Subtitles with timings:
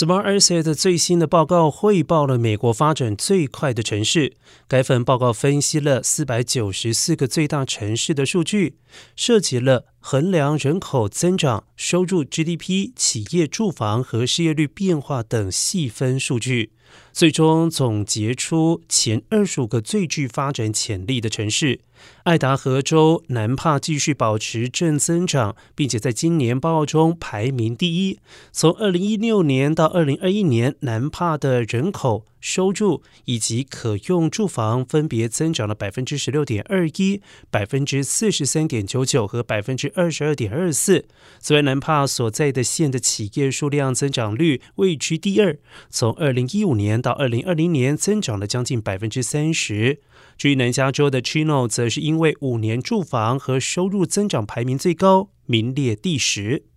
[0.00, 4.32] Smart Asset 最新的报告汇报了美国发展最快的城市。
[4.66, 8.78] 该份报告分析了四百九十四个最大城市的数据，
[9.14, 16.72] 涉及了衡量人口增长、收入、GDP、企业住房和失业率变化等细分数据。
[17.12, 21.80] 最终总结出前二十五个最具发展潜力的城市。
[22.24, 28.18] 爱达荷州南帕继续保持正增长，并且在今年报告中排名第一。
[28.50, 32.24] 从二零一六年到二零二一年，南帕的人口。
[32.40, 41.06] 收入以及可用住房分别增长了百分之十六点二一、百分之四十三点九九和百分之二十二点二四。
[41.38, 45.58] 虽然，南帕所在的县的企业数量增长率位居第二，
[45.90, 50.00] 从二零一五年到二零二零年增长了将近百分之三十。
[50.38, 56.69] 至于南加州的 Chino，则是因为五年住房和收入增长排名最高，名列第十。